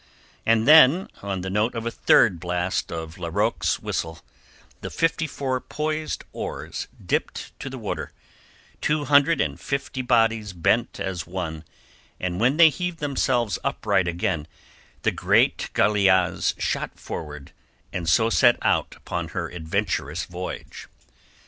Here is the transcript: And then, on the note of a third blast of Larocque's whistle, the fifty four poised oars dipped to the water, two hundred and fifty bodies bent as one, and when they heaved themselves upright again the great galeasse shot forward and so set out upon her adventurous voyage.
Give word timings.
And 0.47 0.67
then, 0.67 1.09
on 1.21 1.41
the 1.41 1.49
note 1.51 1.75
of 1.75 1.85
a 1.85 1.91
third 1.91 2.39
blast 2.39 2.91
of 2.91 3.19
Larocque's 3.19 3.79
whistle, 3.83 4.21
the 4.79 4.89
fifty 4.89 5.27
four 5.27 5.59
poised 5.61 6.23
oars 6.33 6.87
dipped 7.05 7.51
to 7.59 7.69
the 7.69 7.77
water, 7.77 8.11
two 8.81 9.05
hundred 9.05 9.39
and 9.39 9.59
fifty 9.59 10.01
bodies 10.01 10.53
bent 10.53 10.99
as 10.99 11.27
one, 11.27 11.63
and 12.19 12.39
when 12.39 12.57
they 12.57 12.69
heaved 12.71 12.97
themselves 12.97 13.59
upright 13.63 14.07
again 14.07 14.47
the 15.03 15.11
great 15.11 15.69
galeasse 15.75 16.59
shot 16.59 16.97
forward 16.99 17.51
and 17.93 18.09
so 18.09 18.27
set 18.31 18.57
out 18.63 18.95
upon 18.95 19.27
her 19.27 19.51
adventurous 19.51 20.25
voyage. 20.25 20.87